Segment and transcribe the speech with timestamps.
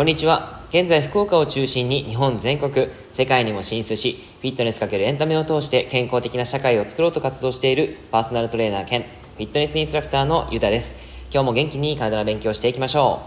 [0.00, 0.62] こんにちは。
[0.70, 10.96] 現在福岡を中心に日本全国、世界にも進出し、フィットネスかけるエンタメを通して健康的な社会を作ろうと活動しているパーソナルトレーナー兼フィットネスインストラクターのゆたです。
[11.30, 13.20] 今日も元気に体の勉強していきましょ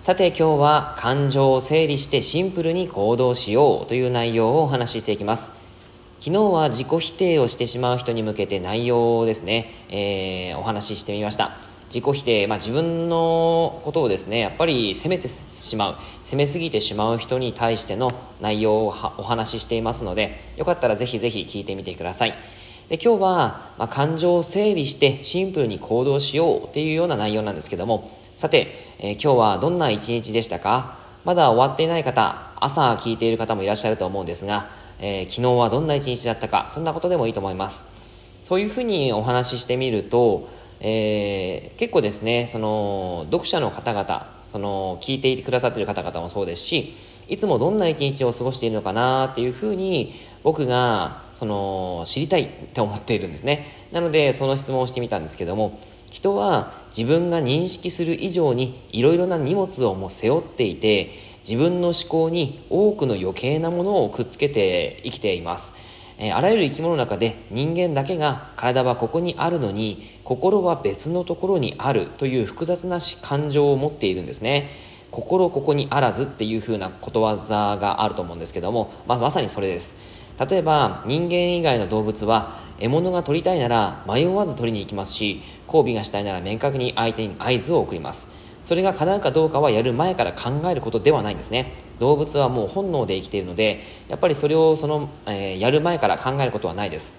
[0.00, 0.04] う。
[0.04, 5.50] さて今日は感情を整理してシンプルに行動しようという内容をお話ししていきます。
[6.20, 11.71] 昨日は自己否定をしてしまう人に向けて内容をですね、えー、お話ししてみました。
[11.92, 18.86] 自己否定、まあ、自分のことをですねやっぱり責めてしまう責めすぎてしまう人に対しての内容を
[19.18, 22.34] お話ししていますのでよかったらぜひぜひ聞いてみてください。
[22.88, 30.96] で今日は、まあ、感情を整理してシンプルに行動しようっていうような内容なんですけどもさて、えー、今日はどんな一日でしたか？
[31.24, 37.84] まだ終わっていない方朝聞いている方もいらっしゃると思うんですが、えー、昨日はどんな一日だったかそんなことでもいいと思います。
[38.42, 40.48] そういうふうにお話ししてみると
[40.84, 46.92] えー、結構ですねその読者の方々その聞いていてくださってる方々もそうですし
[47.28, 53.66] いつもどんな一日を過ごしているのかなっていうふうに僕がその知りたいって思っているんですね。
[53.92, 55.78] なのでその質問をしてみたんですけども
[56.10, 61.10] 人は自分が認識する以上にいろいろな荷物をもう背負っていて
[61.48, 65.74] 自分の思考に多くの余計なものをくっつけて生きています。
[66.24, 74.70] えあらゆる生き物の中で人間だけが体はここにあるのに心は別のところにあるという複雑な感情を持っているんですね。
[75.10, 79.96] 心ここにあらずっていう風なことわざがあると思うんですけども、まあ、まさにそれです。
[80.48, 88.41] 例えば人間以外の動物は獲物が取りたいなら迷わず取りに行きますし交尾がしたいなら明確に相手に合図を送ります。
[88.62, 91.72] それが叶うかどうかはやる前から考えることではないんですね。
[91.98, 97.14] 動物はもう本能で生きているのでやっぱりそれをその、えー、やる前から考えることはないです。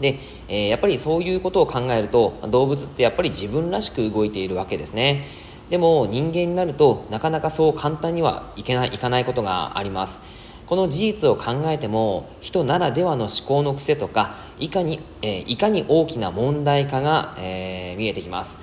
[0.00, 5.24] で、えー、やっぱりそういうことを考えると動物ってやっぱり自分らしく動いているわけですね。
[5.70, 10.20] でも人間になるとなかなかそう簡単にはいけないいかないことがあります。
[10.66, 18.60] この事実を考えても人ならではの思考の癖とかいかに,、えー、いかに大きな問題化が、えー、見えてきます。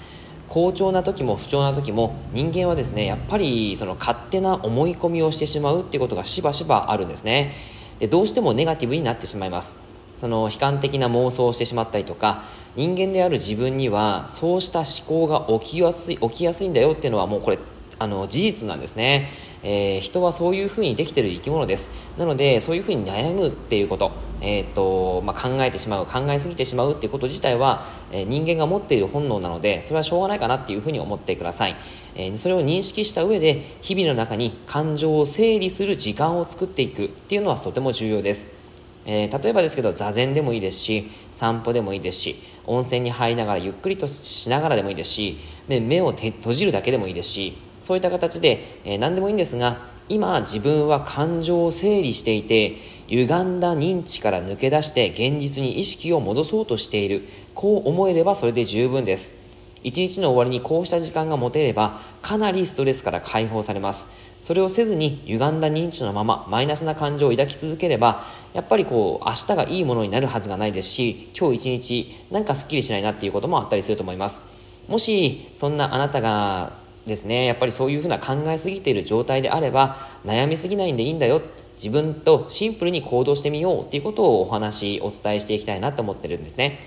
[0.50, 7.54] 好調な時も不調な時も人間はですねやっぱりその勝手な思い込みをしてしまうっていうことがしばしばあるんですね。
[8.00, 9.78] でどうしてもネガティブになってしまいます。
[10.20, 12.44] その悲観的な妄想をしてしまったりとか
[12.76, 17.60] 人間である自分にはそうした思考が起きやすい起きやすいんだよっていうのはもうこれ
[18.00, 19.30] あの事実なんですね。
[19.62, 21.92] えー、人はそういうふうにできてる生き物です。
[22.18, 31.76] なのでそういうふうに悩むっていうこと,、えーとまあ、考えてしまう考えすぎてしまうっていうこと自体は、えー、人間が持っている本能なのでそれはしょうがないかなっていうふうに思ってください、
[32.16, 38.60] えー、それを認識した上で日々の中に感情を整理する時間を作っていくっていうのはとても重要です。
[39.06, 49.78] えー、例えばですけど座禅でもいいですし散歩でもいいですし温泉に入りながらゆっくりとしながらでもいいですし目を閉じるだけでもいいですしそういった形で、えー、何でもいいんですが
[50.10, 52.76] 今自分は感情を整理していて
[53.10, 57.28] 歪んだ認知から抜け出して現実に意識を戻そうとしている。
[57.56, 59.38] こう思えればそれで十分です。
[59.84, 64.06] 一日の終わりにこうした時間が持てればかなりストレスから解放されます。
[64.42, 74.44] それをせずに歪んだ認知のままマイナスな感情を抱き続ければやっぱりこう明日がいいものになるはずがないですし今日一日なんかすっきりしないなっていうこともあったりすると思います。
[74.88, 76.74] もしそんなあなたが
[77.06, 81.42] ですねやっぱりそういうふうな考えすぎている状態であれば悩みすぎないんでいいんだよ
[81.82, 86.82] 自分とシンプルに行動してみようっていうことをお話お伝えしていきたいなと思ってるんですね。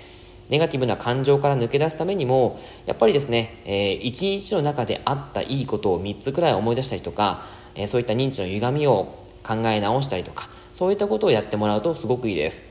[0.49, 7.43] ネガティブな感情から抜け出すためにもやっぱりですね、えー、一日の中であったいいことを3つくらい思い出したりとか、
[7.73, 12.61] えー、そういった認知の歪みを考え直したりとかそういったことをやってもらうとすごくいいです。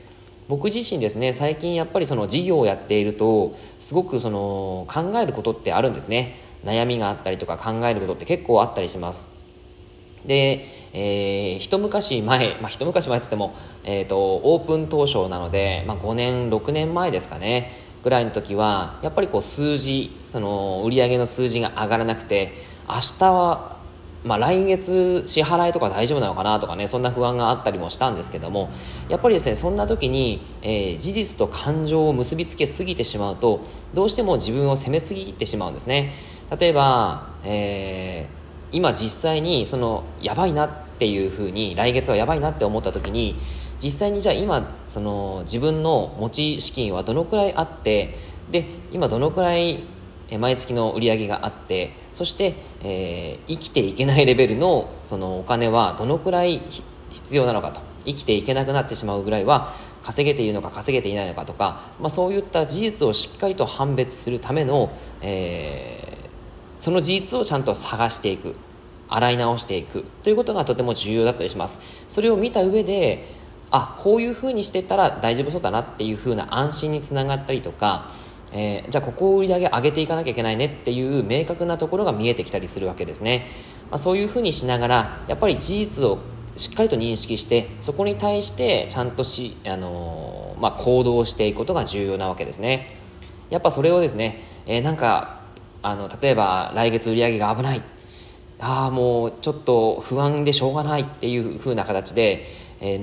[0.47, 6.37] 僕自身ですね最近やっぱりその事業をやっているとすごくその考えることってあるんですね。
[6.63, 9.27] 悩みがあったりとか考えることって結構あったりします。
[10.25, 17.71] で、えー、一昔前、まあ、一昔前っつっても、えーと、オープン当初なので、まあ、5年6年前ですかね
[18.03, 22.51] ぐらいの時はやっぱりこう数字その売り上げの数字が上がらなくて
[22.87, 23.77] 明日は、
[24.23, 28.69] まあ、来月支払いとか大丈夫なのかなとかねそんな不安があったりもしたんですけども
[29.09, 33.61] やっぱりですねそんな時に、えー、事実と感情を結びつけすぎてしまうと
[33.95, 36.13] どうしても自分を責めすぎてしまうんですね。
[36.59, 43.35] 例えば、えー、今実際にそのやばいなっていうふうに来月はやばいなって思った時に
[43.81, 48.15] 実際にじゃあ今その自分の持ち資金はどのくらいあって
[48.51, 49.83] で今どのくらい
[50.39, 52.53] 毎月の売り上げがあってそして、
[52.83, 56.61] えー、生きていけないレベルのそのお金はどのくらい
[57.11, 59.73] 必要なのかと生きていけなくなってしまうぐらいは
[60.03, 64.89] 稼げているのか稼げていないのかとか、まあ、そういった事実をしっかりと判別するための、
[65.19, 68.55] えー、その事実をちゃんと探していく。
[69.15, 70.05] 洗い直していく。
[70.23, 71.79] ということがとても重要だったりします。
[72.09, 73.25] それを見た上で
[73.71, 78.09] あこういうふうにしてたら大丈夫そうだなっていうふうな安心につながったりとか
[78.53, 83.47] えー、じゃあここを売り上げ上げていかなきゃいけないねっていう明確なところが見えてきたりするわけですね、
[83.89, 86.19] まあ、そういうふうにしながらやっぱり事実を
[86.55, 92.95] しっかりと認識してそこに対してちゃんとし、あのー、まあ、行動していくことが重要なわけですね。
[93.49, 95.41] やっぱそれをですね、えー、なんか
[95.81, 97.81] あの例えば来月売り上げが危ない。
[98.63, 102.45] ああもうちょっと不安でしょうがないっていうふうな形で、
[102.79, 102.95] え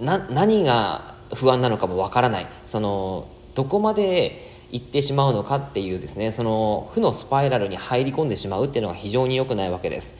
[0.00, 2.46] ー、何が不安なのかもわからない。
[2.66, 6.32] そのどこまで行ってしまうのかっていうですね。
[6.32, 10.16] その負のスパイラルに入り込んでしまうっていうのが非常に良くないわけです、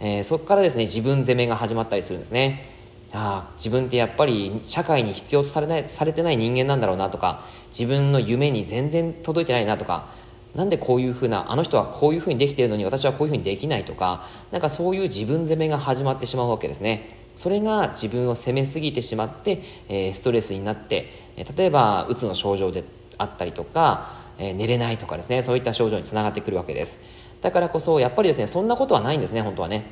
[0.00, 2.64] えー、そこからですね自分責めが始まったりするんですね。
[3.12, 10.06] あ自分ってやっぱり社会に必要とされないされてない人間なんだろうなとか自分の夢に全然届いてないなとか
[10.54, 17.24] なんでこういうふうなあの人はこういうふうにできてるのに私はこういうふうにできないとかなんかそういう自分責めが始まってしまうわけですね。
[17.36, 21.08] それが自分を責めすぎてしまって、えー、ストレスになって、
[21.56, 22.84] 例えばうつの症状で
[23.18, 25.42] あったりとか、えー、寝れないとかですね。
[25.42, 27.00] そういった症状につながってくるわけです。
[27.42, 29.84] だからこそやっぱりですねそんなことはないんですね本当はね。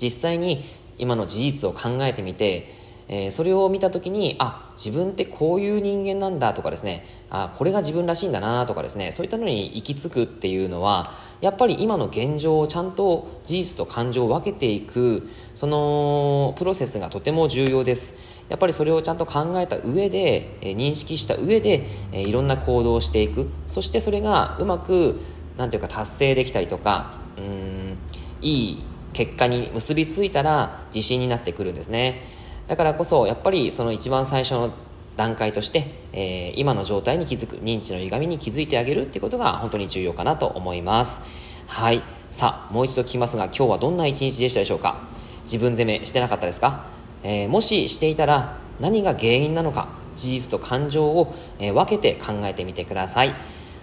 [0.00, 0.64] 実際に
[0.98, 2.72] 今の事実を考えてみて
[3.08, 18.36] えー、それを見た時にあ自分ってこういう人間なんだとかですねあこれが自分らしいんだなとかですねそういったのに行き着くっていうのはやっぱり今の現状をちゃんと事実と感情を分けていくそのプロセスがとても重要です。
[18.48, 23.48] やっぱりそれをちゃんと考えた上で、えー、認識した上で、えー、いろんな行動をしていく。
[23.66, 25.20] そしてそれがうまく
[25.56, 27.98] なんていうか達成できたりとかうん
[28.42, 28.82] いい
[29.12, 32.35] 結果に結びついたら自信になってくるんですね。
[32.68, 34.72] だからこそやっぱりその一番最初の
[35.16, 41.22] 段階として、えー、今の状態に気づく認知の歪みに気づいてあげるっていうことが本当に重要かなと思います。
[41.66, 42.02] はい。
[42.30, 44.98] さあもう一度聞きますが今日はどんな一日でしたでしょうか？
[45.44, 46.86] 自分責めしてなかったですか、
[47.22, 49.88] えー、もししていたら何が原因なのか？
[50.14, 53.34] 事実と感情を、えー、分けて考えてみてください。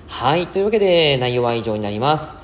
[0.08, 0.48] はい。
[0.48, 2.36] というわけで内容は以上になります。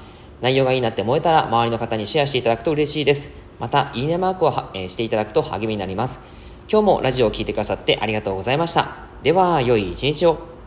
[0.42, 3.49] 内容がいいなって思えたら周りの方にシェアしていただくと嬉しいです。
[3.60, 6.22] また、いいねマークを、えー、していただくと励みになります。
[6.72, 8.96] 今日もラジオを聴いてくださってありがとうございました。
[9.24, 10.59] では、良い一日を。